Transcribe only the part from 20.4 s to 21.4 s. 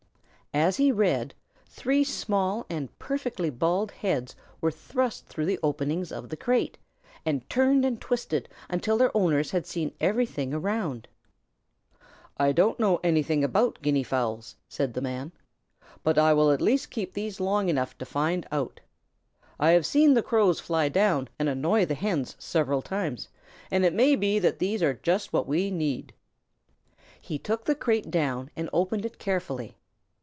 fly down